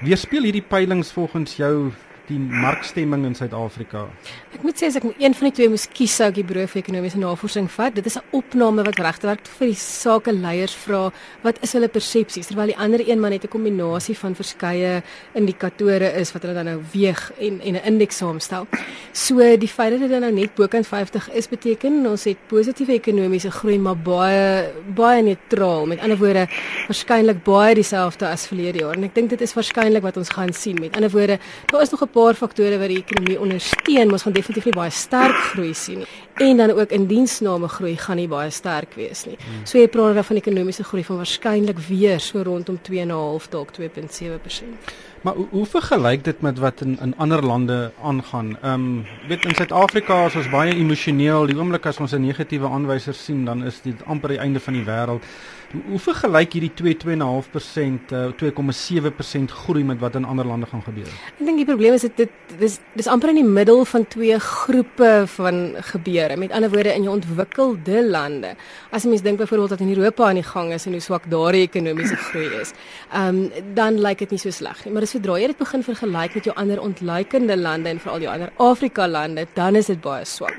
Weerspieël 0.00 0.42
hierdie 0.42 0.64
peilings 0.68 1.12
volgens 1.12 1.56
jou 1.56 1.90
die 2.28 2.38
markstemming 2.38 3.24
in 3.28 3.34
Suid-Afrika? 3.34 4.06
Ek 4.54 4.62
moet 4.62 4.80
sê 4.80 4.88
as 4.90 4.96
ek 5.00 5.06
een 5.18 5.34
van 5.36 5.48
die 5.48 5.54
twee 5.56 5.68
moes 5.72 5.86
kies, 5.88 6.14
sou 6.18 6.28
ek 6.28 6.38
die 6.40 6.44
Bureau 6.46 6.68
vir 6.70 6.80
Ekonomiese 6.82 7.20
Navorsing 7.20 7.68
vat. 7.72 7.94
Dit 7.94 8.06
is 8.06 8.16
'n 8.16 8.24
opname 8.32 8.84
wat 8.84 8.98
regtig 8.98 9.40
vir 9.58 9.66
die 9.68 9.74
sakeleiers 9.74 10.74
vra 10.74 11.12
wat 11.42 11.58
is 11.62 11.72
hulle 11.72 11.88
persepsies 11.88 12.46
terwyl 12.48 12.66
die 12.66 12.76
ander 12.76 13.00
een 13.00 13.20
maar 13.20 13.30
net 13.30 13.44
'n 13.44 13.48
kombinasie 13.48 14.16
van 14.16 14.34
verskeie 14.34 15.02
indikatore 15.34 16.12
is 16.20 16.32
wat 16.32 16.42
hulle 16.42 16.54
dan 16.54 16.64
nou 16.64 16.80
weeg 16.92 17.32
en 17.40 17.60
en 17.60 17.74
'n 17.74 17.84
indeks 17.84 18.16
saamstel. 18.16 18.66
So 19.12 19.56
die 19.56 19.68
feit 19.68 19.90
dat 19.90 20.00
dit 20.00 20.20
nou 20.20 20.32
net 20.32 20.54
bokant 20.54 20.86
50 20.86 21.30
is 21.32 21.48
beteken 21.48 22.06
ons 22.06 22.24
het 22.24 22.36
positiewe 22.48 22.92
ekonomiese 22.92 23.50
groei 23.50 23.78
maar 23.78 23.96
baie 23.96 24.72
baie 24.94 25.22
neutraal. 25.22 25.86
Met 25.86 26.00
ander 26.00 26.18
woorde 26.18 26.48
waarskynlik 26.88 27.44
baie 27.44 27.74
dieselfde 27.74 28.26
as 28.26 28.46
verlede 28.46 28.78
jaar 28.78 28.96
en 28.96 29.04
ek 29.04 29.14
dink 29.14 29.30
dit 29.30 29.40
is 29.40 29.54
waarskynlik 29.54 30.02
wat 30.02 30.16
ons 30.16 30.28
gaan 30.28 30.52
sien. 30.52 30.76
Met 30.80 30.96
ander 30.96 31.10
woorde, 31.10 31.38
daar 31.66 31.82
is 31.82 31.90
nog 31.90 32.02
'n 32.02 32.12
paar 32.18 32.38
faktore 32.38 32.78
wat 32.80 32.90
die 32.92 33.00
ekonomie 33.02 33.38
ondersteun, 33.40 34.12
ons 34.12 34.26
gaan 34.26 34.36
definitief 34.36 34.68
nie 34.68 34.76
baie 34.76 34.94
sterk 34.94 35.36
groei 35.52 35.74
sien 35.74 36.02
nie. 36.02 36.08
En 36.42 36.60
dan 36.60 36.70
ook 36.74 36.94
in 36.94 37.06
diensname 37.10 37.68
groei 37.68 37.96
gaan 37.98 38.18
nie 38.20 38.28
baie 38.30 38.50
sterk 38.54 38.94
wees 38.98 39.24
nie. 39.26 39.36
So 39.64 39.78
jy 39.78 39.88
praat 39.90 40.18
dan 40.18 40.26
van 40.26 40.40
ekonomiese 40.40 40.86
groei 40.86 41.04
van 41.06 41.20
waarskynlik 41.22 41.82
weer 41.88 42.20
so 42.22 42.42
rondom 42.46 42.78
2.5 42.90 43.48
dalk 43.54 43.74
2.7%. 43.78 44.92
Maar 45.26 45.34
hoe, 45.34 45.46
hoe 45.50 45.66
vergelyk 45.66 46.24
dit 46.24 46.40
met 46.46 46.58
wat 46.62 46.80
in 46.80 46.98
in 47.02 47.14
ander 47.18 47.42
lande 47.42 47.92
aangaan? 48.02 48.56
Ehm 48.62 48.72
um, 48.74 49.06
weet 49.28 49.44
in 49.44 49.54
Suid-Afrika 49.54 50.24
is 50.26 50.36
ons 50.38 50.50
baie 50.50 50.74
emosioneel. 50.74 51.46
Die 51.46 51.58
oomblik 51.58 51.86
as 51.86 51.98
ons 51.98 52.12
'n 52.14 52.22
negatiewe 52.22 52.68
aanwyser 52.68 53.14
sien, 53.14 53.44
dan 53.44 53.64
is 53.64 53.80
dit 53.82 54.04
amper 54.06 54.28
die 54.28 54.38
einde 54.38 54.60
van 54.60 54.74
die 54.74 54.84
wêreld. 54.84 55.22
Hoe, 55.68 55.98
vergelyk 56.00 56.54
hierdie 56.56 56.70
2 56.72 56.94
2.5% 57.02 58.12
uh, 58.16 58.28
2,7% 58.40 59.52
groei 59.52 59.82
met 59.84 59.98
wat 60.00 60.14
in 60.16 60.24
ander 60.24 60.46
lande 60.48 60.66
gaan 60.70 60.80
gebeur? 60.80 61.10
Ek 61.34 61.42
dink 61.44 61.60
die 61.60 61.66
probleem 61.68 61.96
is 61.98 62.06
dit 62.06 62.14
dit 62.22 62.54
dis 62.56 62.78
dis 62.96 63.08
amper 63.12 63.34
in 63.34 63.42
die 63.42 63.50
middel 63.58 63.82
van 63.90 64.06
twee 64.08 64.38
groepe 64.40 65.10
van 65.34 65.58
gebeure. 65.90 66.38
Met 66.40 66.54
ander 66.56 66.72
woorde 66.72 66.94
in 66.96 67.04
jou 67.04 67.12
ontwikkelde 67.18 68.00
lande. 68.06 68.54
As 68.88 69.04
jy 69.04 69.12
mens 69.12 69.26
dink 69.26 69.42
byvoorbeeld 69.42 69.74
dat 69.76 69.84
in 69.84 69.92
Europa 69.92 70.30
aan 70.30 70.40
die 70.40 70.46
gang 70.46 70.72
is 70.72 70.88
en 70.88 70.96
hoe 70.96 71.02
swak 71.04 71.28
daar 71.28 71.52
die 71.52 71.66
ekonomiese 71.66 72.16
groei 72.30 72.48
is, 72.62 72.72
um, 73.12 73.44
dan 73.76 74.00
lyk 74.00 74.24
dit 74.24 74.32
nie 74.32 74.40
so 74.40 74.54
sleg 74.54 74.80
nie. 74.86 74.94
Maar 74.96 75.04
as 75.04 75.12
sodra 75.18 75.36
jy 75.36 75.52
dit 75.52 75.60
begin 75.60 75.84
vergelyk 75.84 76.40
met 76.40 76.48
jou 76.48 76.56
ander 76.56 76.80
ontluikende 76.80 77.58
lande 77.60 77.92
en 77.92 78.00
veral 78.00 78.24
jou 78.24 78.32
ander 78.32 78.56
Afrika 78.56 79.04
lande, 79.08 79.44
dan 79.58 79.76
is 79.76 79.92
dit 79.92 80.00
baie 80.00 80.24
swak. 80.24 80.56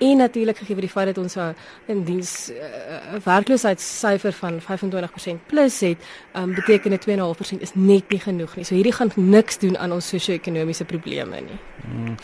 En 0.00 0.20
natuurlik 0.20 0.56
gegee 0.60 0.76
vir 0.76 0.84
die 0.86 0.92
feit 0.92 1.10
dat 1.14 1.18
ons 1.18 1.36
'n 1.36 2.04
diens 2.04 2.50
'n 2.50 3.16
uh, 3.16 3.20
werkloosheidssyfer 3.24 4.32
van 4.32 4.49
25% 4.58 5.46
plus 5.46 5.80
het, 5.80 5.98
um, 6.34 6.54
beteken 6.54 6.90
dit 6.90 7.06
2.5% 7.08 7.60
is 7.60 7.74
net 7.74 8.08
nie 8.08 8.20
genoeg 8.20 8.56
nie. 8.56 8.64
So 8.64 8.74
hierdie 8.74 8.92
gaan 8.92 9.12
niks 9.14 9.58
doen 9.58 9.78
aan 9.78 9.92
ons 9.92 10.08
sosio-ekonomiese 10.08 10.84
probleme 10.84 11.40
nie. 11.40 11.58
Hmm. 11.84 12.16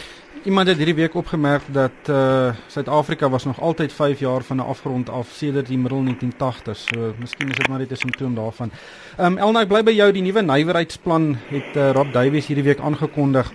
Iemand 0.47 0.68
het 0.68 0.76
hierdie 0.78 0.95
week 0.95 1.14
opgemerk 1.18 1.62
dat 1.75 2.06
uh 2.11 2.52
Suid-Afrika 2.71 3.28
was 3.28 3.45
nog 3.45 3.61
altyd 3.61 3.92
5 3.92 4.18
jaar 4.18 4.42
van 4.42 4.56
'n 4.56 4.61
afgrond 4.61 5.11
af 5.11 5.28
sedert 5.33 5.66
die 5.66 5.78
middel 5.78 6.02
1980s. 6.02 6.85
So 6.92 7.14
miskien 7.18 7.50
is 7.50 7.56
dit 7.56 7.68
maar 7.68 7.78
net 7.78 7.90
'n 7.90 7.97
simptoom 7.97 8.35
daarvan. 8.35 8.71
Ehm 9.16 9.33
um, 9.33 9.38
Elna, 9.38 9.61
ek 9.61 9.68
bly 9.68 9.83
by 9.83 9.90
jou. 9.90 10.12
Die 10.12 10.23
nuwe 10.23 10.42
nywerheidsplan 10.42 11.37
het 11.49 11.76
uh, 11.76 11.90
Rob 11.90 12.12
Davies 12.12 12.47
hierdie 12.47 12.64
week 12.64 12.80
aangekondig. 12.80 13.52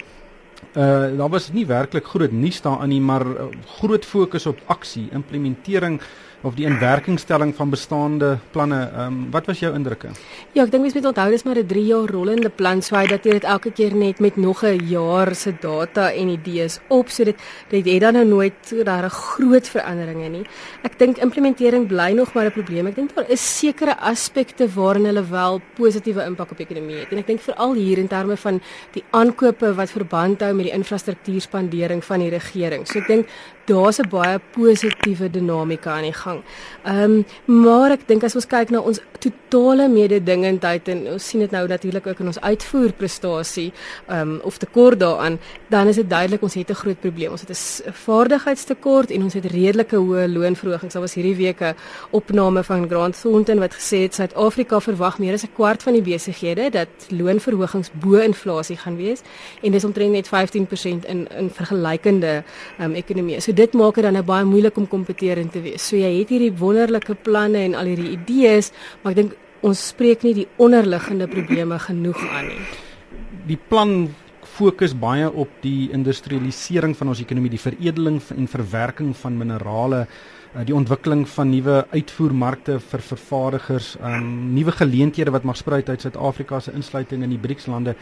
Uh 0.75 1.17
daar 1.17 1.29
was 1.29 1.51
nie 1.51 1.65
werklik 1.65 2.05
groot 2.05 2.31
nuus 2.31 2.61
daarin 2.61 2.89
nie, 2.89 3.01
maar 3.01 3.25
uh, 3.27 3.47
groot 3.65 4.05
fokus 4.05 4.45
op 4.45 4.59
aksie, 4.65 5.07
implementering 5.11 6.01
of 6.41 6.55
die 6.57 6.65
inwerkingstelling 6.65 7.53
van 7.55 7.69
bestaande 7.69 8.37
planne. 8.51 8.81
Ehm 8.81 9.07
um, 9.07 9.31
wat 9.31 9.45
was 9.45 9.59
jou 9.59 9.73
indrukke? 9.75 10.09
Ja, 10.53 10.63
ek 10.63 10.71
dink 10.71 10.83
mens 10.83 10.95
moet 10.97 11.05
onthou 11.05 11.29
dis 11.31 11.43
maar 11.43 11.57
'n 11.57 11.67
3 11.67 11.85
jaar 11.85 12.09
rollende 12.09 12.49
plan, 12.49 12.81
so 12.81 12.95
hy 12.95 13.07
dat 13.07 13.23
jy 13.25 13.31
dit 13.31 13.43
elke 13.43 13.71
keer 13.71 13.95
net 13.95 14.19
met 14.19 14.37
nog 14.37 14.63
'n 14.63 14.87
jaar 14.87 15.35
se 15.35 15.53
data 15.61 16.11
en 16.11 16.27
idees 16.27 16.79
op, 16.87 17.09
so 17.09 17.23
dit 17.23 17.37
dit 17.69 17.85
het 17.85 18.01
dan 18.01 18.13
nou 18.13 18.25
nooit 18.25 18.85
daar 18.85 19.05
'n 19.05 19.09
groot 19.09 19.67
veranderinge 19.67 20.29
nie. 20.29 20.45
Ek 20.83 20.97
dink 20.99 21.17
implementering 21.17 21.87
bly 21.87 22.11
nog 22.11 22.33
maar 22.33 22.45
'n 22.45 22.51
probleem. 22.51 22.87
Ek 22.87 22.95
dink 22.95 23.15
daar 23.15 23.29
is 23.29 23.59
sekere 23.59 23.97
aspekte 23.97 24.67
waarin 24.73 25.05
hulle 25.05 25.23
wel 25.29 25.61
positiewe 25.75 26.25
impak 26.25 26.51
op 26.51 26.57
die 26.57 26.65
ekonomie 26.65 26.99
het. 26.99 27.11
En 27.11 27.17
ek 27.17 27.27
dink 27.27 27.39
veral 27.39 27.73
hier 27.73 27.97
in 27.97 28.07
terme 28.07 28.37
van 28.37 28.61
die 28.91 29.03
aankope 29.11 29.75
wat 29.75 29.89
verband 29.91 30.41
hou 30.41 30.53
met 30.53 30.65
die 30.65 30.73
infrastruktuurspandering 30.73 32.03
van 32.03 32.19
die 32.19 32.29
regering. 32.29 32.87
So 32.87 32.99
ek 32.99 33.07
dink 33.07 33.27
daar's 33.65 33.99
'n 33.99 34.09
baie 34.09 34.39
positiewe 34.51 35.29
dinamika 35.29 35.91
aan 35.91 36.03
die 36.03 36.13
gang. 36.13 36.41
Ehm 36.83 37.23
um, 37.47 37.61
maar 37.63 37.91
ek 37.91 38.07
dink 38.07 38.23
as 38.23 38.35
ons 38.35 38.47
kyk 38.47 38.69
na 38.69 38.79
ons 38.79 38.99
totale 39.19 39.87
mededingendheid 39.89 40.87
en 40.87 41.07
ons 41.13 41.27
sien 41.27 41.39
dit 41.39 41.51
nou 41.51 41.67
natuurlik 41.67 42.07
ook 42.07 42.19
in 42.19 42.25
ons 42.25 42.39
uitvoerprestasie 42.39 43.71
ehm 44.07 44.19
um, 44.19 44.39
of 44.43 44.57
tekort 44.57 44.99
daaraan, 44.99 45.39
dan 45.69 45.87
is 45.87 45.95
dit 45.95 46.09
duidelik 46.09 46.41
ons 46.41 46.53
het 46.53 46.69
'n 46.69 46.73
groot 46.73 46.99
probleem. 46.99 47.31
Ons 47.31 47.41
het 47.41 47.49
'n 47.51 47.91
vaardigheidstekort 47.91 49.11
en 49.11 49.23
ons 49.23 49.33
het 49.33 49.45
redelike 49.45 49.95
hoë 49.95 50.27
loonverhogings. 50.27 50.93
Daar 50.93 51.01
was 51.01 51.13
hierdie 51.13 51.35
week 51.35 51.61
'n 51.61 51.75
opname 52.11 52.63
van 52.63 52.87
Grant 52.89 53.21
Thornton 53.21 53.59
wat 53.59 53.73
gesê 53.73 54.01
het 54.01 54.15
Suid-Afrika 54.15 54.79
verwag 54.79 55.19
meer 55.19 55.33
as 55.33 55.43
'n 55.43 55.53
kwart 55.53 55.83
van 55.83 55.93
die 55.93 56.01
besighede 56.01 56.69
dat 56.69 56.87
loonverhogings 57.09 57.91
bo 57.93 58.15
inflasie 58.15 58.77
gaan 58.77 58.95
wees 58.95 59.21
en 59.61 59.71
dis 59.71 59.83
omtrent 59.83 60.11
net 60.11 60.27
15% 60.27 61.05
in 61.05 61.27
in 61.37 61.49
vergelykende 61.49 62.43
ehm 62.77 62.89
um, 62.89 62.93
ekonomieë. 62.93 63.39
So 63.39 63.50
dit 63.53 63.73
maak 63.73 63.95
dit 63.95 64.03
dan 64.03 64.13
nou 64.13 64.23
baie 64.25 64.45
moeilik 64.45 64.77
om 64.77 64.87
kompeterend 64.87 65.51
te 65.51 65.61
wees. 65.61 65.87
So 65.87 65.99
jy 65.99 66.11
het 66.19 66.29
hierdie 66.33 66.53
wonderlike 66.57 67.15
planne 67.25 67.65
en 67.67 67.75
al 67.75 67.91
hierdie 67.91 68.15
idees, 68.15 68.71
maar 69.01 69.15
ek 69.15 69.21
dink 69.23 69.37
ons 69.61 69.87
spreek 69.91 70.25
nie 70.25 70.33
die 70.41 70.47
onderliggende 70.61 71.27
probleme 71.29 71.77
genoeg 71.79 72.21
aan 72.31 72.49
nie. 72.49 72.61
Die 73.47 73.59
plan 73.69 74.09
fokus 74.51 74.93
baie 74.97 75.29
op 75.29 75.61
die 75.63 75.89
industrialisering 75.95 76.93
van 76.97 77.11
ons 77.13 77.21
ekonomie, 77.23 77.53
die 77.53 77.61
veredeling 77.61 78.19
en 78.35 78.49
verwerking 78.51 79.13
van 79.17 79.37
minerale, 79.39 80.05
eh, 80.53 80.65
die 80.67 80.75
ontwikkeling 80.75 81.23
van 81.29 81.49
nuwe 81.49 81.85
uitvoermarkte 81.93 82.79
vir 82.79 82.99
vervaardigers, 82.99 83.95
um, 84.03 84.53
nuwe 84.53 84.71
geleenthede 84.71 85.31
wat 85.31 85.43
mag 85.43 85.57
spruit 85.57 85.89
uit 85.89 86.01
Suid-Afrika 86.01 86.59
se 86.59 86.71
insluiting 86.75 87.23
in 87.23 87.29
die 87.29 87.39
BRICS-lande. 87.39 87.95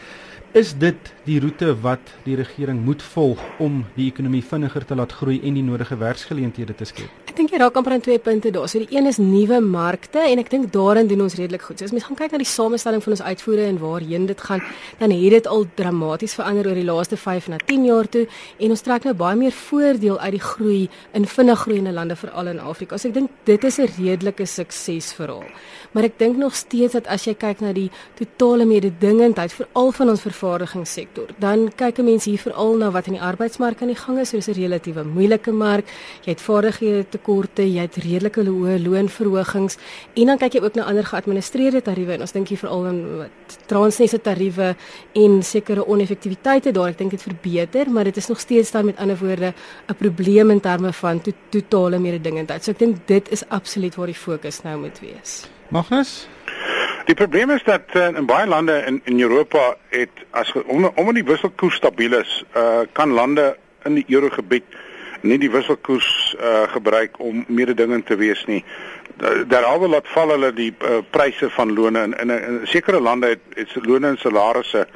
Is 0.50 0.72
dit 0.74 0.98
die 1.28 1.36
roete 1.38 1.76
wat 1.78 2.08
die 2.24 2.34
regering 2.34 2.80
moet 2.82 3.02
volg 3.12 3.38
om 3.62 3.84
die 3.94 4.08
ekonomie 4.10 4.42
vinniger 4.42 4.82
te 4.82 4.96
laat 4.98 5.12
groei 5.14 5.36
en 5.46 5.54
die 5.54 5.62
nodige 5.62 5.94
werksgeleenthede 6.00 6.74
te 6.74 6.88
skep? 6.90 7.12
Ek 7.30 7.36
dink 7.38 7.52
jy 7.54 7.60
raak 7.62 7.76
amper 7.78 7.94
aan 7.94 8.02
twee 8.02 8.18
punte 8.18 8.50
daar. 8.50 8.66
So 8.66 8.82
die 8.82 8.90
een 8.90 9.06
is 9.06 9.20
nuwe 9.22 9.60
markte 9.62 10.18
en 10.26 10.42
ek 10.42 10.50
dink 10.50 10.72
daarin 10.74 11.06
doen 11.06 11.22
ons 11.22 11.36
redelik 11.38 11.62
goed. 11.62 11.78
So 11.78 11.86
as 11.86 11.94
mens 11.94 12.08
gaan 12.08 12.18
kyk 12.18 12.34
na 12.34 12.40
die 12.42 12.48
samestelling 12.50 13.04
van 13.04 13.14
ons 13.14 13.22
uitvoere 13.22 13.68
en 13.68 13.78
waarheen 13.78 14.26
dit 14.26 14.42
gaan, 14.48 14.64
dan 14.98 15.14
het 15.14 15.36
dit 15.36 15.46
al 15.46 15.68
dramaties 15.78 16.34
verander 16.34 16.66
oor 16.72 16.80
die 16.80 16.88
laaste 16.88 17.20
5 17.28 17.46
na 17.54 17.60
10 17.70 17.86
jaar 17.86 18.10
toe 18.10 18.24
en 18.58 18.74
ons 18.74 18.82
trek 18.88 19.06
nou 19.06 19.14
baie 19.22 19.38
meer 19.38 19.54
voordeel 19.54 20.18
uit 20.18 20.34
die 20.34 20.42
groei 20.48 20.80
in 21.14 21.30
vinnig 21.30 21.62
groeiende 21.62 21.94
lande 21.94 22.18
veral 22.18 22.50
in 22.50 22.58
Afrika. 22.58 22.98
So 22.98 23.12
ek 23.12 23.14
dink 23.20 23.30
dit 23.46 23.70
is 23.70 23.78
'n 23.78 23.86
redelike 24.00 24.46
suksesverhaal. 24.46 25.46
Maar 25.92 26.10
ek 26.10 26.18
dink 26.18 26.36
nog 26.36 26.54
steeds 26.54 26.98
dat 26.98 27.06
as 27.06 27.24
jy 27.24 27.34
kyk 27.34 27.60
na 27.60 27.72
die 27.72 27.90
totale 28.18 28.64
mededingendheid 28.64 29.52
veral 29.52 29.92
van 29.92 30.08
ons 30.08 30.20
vervaardigingssektor, 30.40 31.28
dan 31.38 31.68
kyk 31.76 31.98
'n 31.98 32.04
mens 32.04 32.24
hier 32.24 32.38
veral 32.38 32.76
na 32.76 32.90
wat 32.90 33.06
in 33.06 33.12
die 33.12 33.22
arbeidsmark 33.22 33.82
aan 33.82 33.92
die 33.92 33.96
gang 33.96 34.18
is. 34.18 34.28
So 34.30 34.36
dis 34.36 34.48
'n 34.48 34.60
relatiewe 34.60 35.04
moeilike 35.04 35.52
mark. 35.52 35.86
Jy 36.24 36.32
het 36.32 36.40
vaardighede 36.40 37.08
tekorte, 37.08 37.62
jy 37.62 37.80
het 37.80 37.96
redelike 37.96 38.44
hoë 38.44 38.82
loonverhogings 38.82 39.76
en 40.14 40.26
dan 40.26 40.38
kyk 40.38 40.52
jy 40.52 40.60
ook 40.62 40.74
na 40.74 40.84
ander 40.84 41.04
geadministreerde 41.04 41.82
tariewe 41.82 42.12
en 42.12 42.20
ons 42.20 42.32
dink 42.32 42.48
hier 42.48 42.58
veral 42.58 42.86
aan 42.86 43.16
wat 43.16 43.30
Transnet 43.66 44.10
se 44.10 44.20
tariewe 44.20 44.76
en 45.12 45.42
sekere 45.42 45.86
oneffektiwiteite 45.86 46.72
daar. 46.72 46.88
Ek 46.88 46.98
dink 46.98 47.10
dit 47.10 47.22
verbeter, 47.22 47.90
maar 47.90 48.04
dit 48.04 48.16
is 48.16 48.28
nog 48.28 48.40
steeds 48.40 48.70
dan 48.70 48.84
met 48.84 48.96
ander 48.96 49.16
woorde 49.16 49.54
'n 49.88 49.94
probleem 49.94 50.50
in 50.50 50.60
terme 50.60 50.92
van 50.92 51.20
to 51.20 51.32
totale 51.50 51.98
mededingendheid. 51.98 52.64
So 52.64 52.70
ek 52.70 52.78
dink 52.78 52.96
dit 53.06 53.30
is 53.30 53.48
absoluut 53.48 53.94
waar 53.94 54.06
die 54.06 54.14
fokus 54.14 54.62
nou 54.62 54.78
moet 54.78 55.00
wees. 55.00 55.48
Magnus 55.68 56.26
Die 57.10 57.18
probleem 57.18 57.50
is 57.50 57.62
dat 57.66 57.90
uh, 57.98 58.06
in 58.14 58.26
baie 58.26 58.46
lande 58.46 58.82
in 58.86 59.00
in 59.04 59.20
Europa 59.20 59.74
het 59.88 60.20
as 60.30 60.52
omdat 60.62 60.92
om 60.94 61.08
die 61.14 61.24
wisselkoers 61.24 61.74
stabiel 61.74 62.12
is, 62.14 62.44
uh, 62.56 62.84
kan 62.92 63.10
lande 63.10 63.56
in 63.82 63.96
die 63.98 64.04
eurogebied 64.08 64.76
nie 65.20 65.38
die 65.42 65.50
wisselkoers 65.50 66.36
uh, 66.38 66.62
gebruik 66.70 67.18
om 67.18 67.42
mededingend 67.48 68.06
te 68.06 68.16
wees 68.16 68.44
nie. 68.46 68.62
Derhalwe 69.50 69.88
laat 69.90 70.06
val 70.14 70.30
hulle 70.36 70.52
die 70.54 70.70
uh, 70.70 71.00
pryse 71.10 71.50
van 71.50 71.74
lone 71.74 72.04
in 72.06 72.14
in, 72.22 72.30
in 72.30 72.60
sekere 72.70 73.00
lande 73.00 73.34
het, 73.34 73.42
het 73.58 73.74
lone 73.86 74.14
en 74.14 74.18
salarisse 74.18 74.86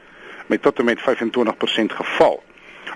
met 0.47 0.63
tot 0.63 0.79
en 0.79 0.85
met 0.85 1.03
25% 1.03 1.99
geval. 1.99 2.43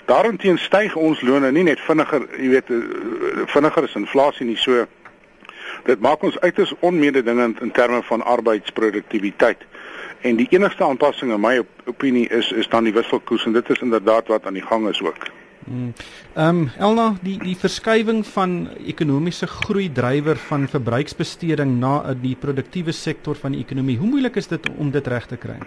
Daarenteen 0.06 0.58
styg 0.58 0.94
ons 0.94 1.20
lone 1.26 1.50
nie 1.52 1.66
net 1.66 1.80
vinniger, 1.80 2.22
jy 2.38 2.54
weet, 2.54 2.70
vinniger 3.50 3.90
as 3.90 3.98
inflasie 3.98 4.46
nie 4.46 4.56
so 4.56 4.86
Dit 5.84 6.00
maak 6.00 6.22
ons 6.22 6.40
uiters 6.40 6.74
onmededingend 6.80 7.60
in 7.60 7.70
terme 7.70 8.02
van 8.02 8.24
arbeidsproduktiwiteit. 8.24 9.58
En 10.20 10.36
die 10.36 10.46
enigste 10.50 10.84
aanpassing 10.84 11.32
in 11.32 11.40
my 11.40 11.60
opinie 11.86 12.28
is 12.28 12.52
is 12.52 12.68
dan 12.68 12.84
die 12.84 12.92
wisselkoers 12.92 13.46
en 13.46 13.52
dit 13.52 13.70
is 13.70 13.84
inderdaad 13.84 14.26
wat 14.26 14.46
aan 14.46 14.58
die 14.58 14.66
gang 14.66 14.88
is 14.88 15.02
ook. 15.02 15.28
Hmm. 15.68 15.92
Ehm 16.34 16.48
um, 16.48 16.70
Elna, 16.78 17.14
die 17.22 17.38
die 17.38 17.56
verskywing 17.56 18.26
van 18.26 18.68
ekonomiese 18.86 19.46
groei 19.46 19.92
drywer 19.92 20.36
van 20.36 20.68
verbruiksbesteding 20.68 21.78
na 21.78 22.02
uh, 22.02 22.14
die 22.22 22.36
produktiewe 22.36 22.92
sektor 22.92 23.36
van 23.36 23.52
die 23.52 23.60
ekonomie. 23.60 23.98
Hoe 23.98 24.08
moeilik 24.08 24.36
is 24.36 24.48
dit 24.48 24.70
om 24.76 24.90
dit 24.90 25.06
reg 25.06 25.26
te 25.26 25.36
kry? 25.36 25.58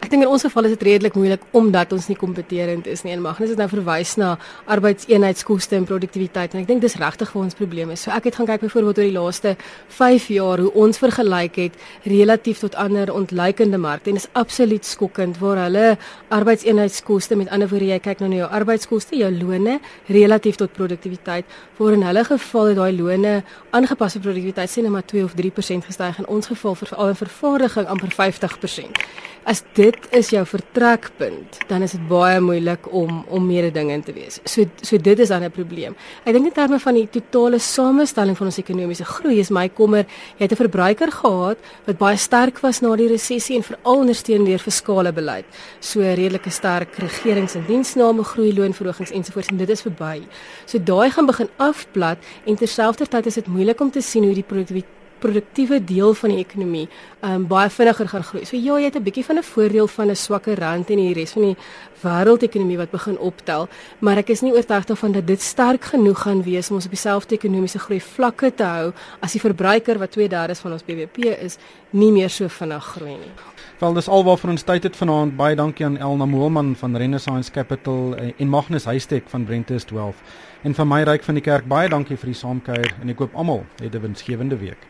Ek 0.00 0.08
dink 0.08 0.24
in 0.24 0.30
ons 0.32 0.42
geval 0.42 0.64
is 0.64 0.72
dit 0.74 0.82
redelik 0.88 1.14
moeilik 1.14 1.42
omdat 1.52 1.92
ons 1.92 2.06
nie 2.08 2.16
kompeterend 2.16 2.86
is 2.88 3.02
nie. 3.04 3.12
En 3.12 3.20
Magnus 3.20 3.52
het 3.52 3.58
nou 3.60 3.68
verwys 3.68 4.14
na 4.18 4.30
arbeidseenheidskoste 4.72 5.76
en 5.76 5.84
produktiwiteit 5.88 6.54
en 6.54 6.62
ek 6.62 6.68
dink 6.70 6.80
dis 6.82 6.96
regtig 6.98 7.32
waar 7.34 7.44
ons 7.44 7.58
probleem 7.58 7.92
is. 7.92 8.06
So 8.06 8.14
ek 8.16 8.30
het 8.30 8.38
gaan 8.40 8.48
kyk 8.48 8.64
byvoorbeeld 8.64 8.98
oor 9.02 9.08
die 9.10 9.16
laaste 9.16 9.54
5 9.98 10.30
jaar 10.32 10.64
hoe 10.64 10.72
ons 10.86 10.98
vergelyk 10.98 11.60
het 11.60 11.76
relatief 12.08 12.64
tot 12.64 12.78
ander 12.80 13.12
ontleikende 13.12 13.78
markte 13.78 14.10
en 14.10 14.18
dit 14.18 14.24
is 14.24 14.30
absoluut 14.40 14.88
skokkend 14.88 15.38
waar 15.42 15.62
hulle 15.66 15.86
arbeidseenheidskoste 16.32 17.36
met 17.36 17.52
ander 17.52 17.68
woorde 17.68 17.92
jy 17.92 18.00
kyk 18.00 18.24
nou 18.24 18.30
na 18.32 18.40
jou 18.40 18.50
arbeidskoste, 18.60 19.18
jou 19.20 19.30
lone 19.36 19.78
relatief 20.08 20.56
tot 20.60 20.72
produktiwiteit, 20.72 21.44
waar 21.78 21.96
in 21.96 22.06
hulle 22.08 22.24
geval 22.24 22.72
het 22.72 22.80
daai 22.80 22.92
lone 22.96 23.34
aangepaste 23.76 24.20
produktiwiteit 24.24 24.70
sien 24.70 24.88
net 24.88 24.96
maar 24.96 25.06
2 25.06 25.28
of 25.28 25.36
3% 25.36 25.90
gestyg 25.90 26.22
en 26.22 26.30
ons 26.32 26.50
geval 26.50 26.78
vir 26.82 26.94
al 26.96 27.12
in 27.12 27.20
vervaardiging 27.20 27.90
amper 27.90 28.14
50%. 28.16 29.04
As 29.48 29.59
dit 29.76 29.96
is 30.16 30.30
jou 30.32 30.42
vertrekpunt, 30.46 31.58
dan 31.70 31.82
is 31.82 31.94
dit 31.96 32.02
baie 32.08 32.40
moeilik 32.40 32.86
om 32.92 33.24
om 33.28 33.46
mededingend 33.46 34.04
te 34.08 34.12
wees. 34.12 34.40
So 34.44 34.64
so 34.82 34.98
dit 34.98 35.18
is 35.18 35.28
dan 35.28 35.42
'n 35.44 35.50
probleem. 35.50 35.96
Ek 36.24 36.32
dink 36.32 36.46
in 36.46 36.52
terme 36.52 36.78
van 36.78 36.94
die 36.94 37.08
totale 37.10 37.58
samestelling 37.58 38.36
van 38.36 38.46
ons 38.46 38.58
ekonomiese 38.58 39.04
groei 39.04 39.38
is 39.38 39.50
my 39.50 39.68
kommer, 39.68 40.06
jy 40.38 40.44
het 40.44 40.52
'n 40.52 40.56
verbruiker 40.56 41.12
gehad 41.12 41.58
wat 41.86 41.98
baie 41.98 42.16
sterk 42.16 42.60
was 42.60 42.80
na 42.80 42.96
die 42.96 43.08
resessie 43.08 43.56
en 43.56 43.62
veral 43.62 43.98
ondersteun 44.00 44.44
deur 44.44 44.58
fiskale 44.58 45.12
beleid. 45.12 45.44
So 45.80 46.00
redelike 46.00 46.50
sterk 46.50 46.96
regerings 46.96 47.54
en 47.54 47.64
diensname 47.66 48.24
groei 48.24 48.52
loonverhogings 48.54 49.10
ensovoorts 49.10 49.48
en 49.48 49.56
dit 49.56 49.68
is 49.68 49.82
verby. 49.82 50.22
So 50.66 50.78
daai 50.78 51.10
gaan 51.10 51.26
begin 51.26 51.48
afplat 51.56 52.18
en 52.46 52.56
terselfdertyd 52.56 53.26
is 53.26 53.34
dit 53.34 53.46
moeilik 53.46 53.80
om 53.80 53.90
te 53.90 54.00
sien 54.00 54.24
hoe 54.24 54.34
die 54.34 54.42
produktiwiteit 54.42 54.99
produktiewe 55.20 55.78
deel 55.84 56.14
van 56.14 56.34
die 56.34 56.40
ekonomie 56.42 56.88
um 57.26 57.46
baie 57.50 57.70
vinniger 57.70 58.08
gaan 58.08 58.24
groei. 58.24 58.44
So 58.48 58.56
ja, 58.56 58.78
jy 58.78 58.84
het 58.88 58.96
'n 58.96 59.02
bietjie 59.02 59.24
van 59.24 59.38
'n 59.38 59.42
voordeel 59.42 59.86
van 59.86 60.10
'n 60.10 60.16
swakker 60.16 60.58
rand 60.58 60.90
en 60.90 60.96
die 60.96 61.12
res 61.14 61.32
van 61.32 61.42
die 61.42 61.56
wêreldekonomie 62.02 62.76
wat 62.76 62.90
begin 62.90 63.18
optel, 63.18 63.68
maar 64.00 64.16
ek 64.16 64.30
is 64.30 64.40
nie 64.40 64.52
oortuig 64.52 64.84
daarvan 64.84 65.12
dat 65.12 65.26
dit 65.26 65.40
sterk 65.40 65.84
genoeg 65.84 66.22
gaan 66.22 66.42
wees 66.42 66.70
om 66.70 66.76
ons 66.76 66.84
op 66.84 66.90
dieselfde 66.90 67.34
ekonomiese 67.34 67.78
groei 67.78 68.00
vlakke 68.00 68.54
te 68.54 68.64
hou 68.64 68.92
as 69.20 69.32
die 69.32 69.40
verbruiker 69.40 69.98
wat 69.98 70.10
2/3 70.10 70.60
van 70.60 70.72
ons 70.72 70.84
BBP 70.84 71.18
is, 71.40 71.58
nie 71.90 72.12
meer 72.12 72.30
so 72.30 72.48
vinnig 72.48 72.84
groei 72.84 73.16
nie. 73.16 73.32
Wel, 73.80 73.94
dis 73.96 74.08
alwaar 74.08 74.36
vir 74.36 74.50
ons 74.50 74.62
tyd 74.62 74.82
het 74.82 74.96
vanaand. 74.96 75.36
Baie 75.36 75.56
dankie 75.56 75.86
aan 75.86 75.96
Elna 75.96 76.26
Moelman 76.26 76.74
van 76.76 76.96
Renaissance 76.96 77.50
Capital 77.50 78.14
en 78.36 78.48
Magnus 78.48 78.84
Huystek 78.84 79.28
van 79.28 79.44
Brentest 79.44 79.90
Wealth. 79.90 80.20
En 80.62 80.74
van 80.74 80.88
my 80.88 81.02
ryk 81.02 81.24
van 81.24 81.34
die 81.34 81.42
kerk 81.42 81.64
baie 81.64 81.88
dankie 81.88 82.16
vir 82.20 82.34
die 82.34 82.36
saamkuier 82.36 82.92
en 83.00 83.08
ek 83.08 83.18
hoop 83.24 83.34
almal 83.34 83.64
het 83.80 83.94
'n 83.94 84.00
winsgewende 84.00 84.58
week. 84.60 84.88